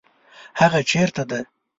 [0.59, 1.39] هغه چیرته ده؟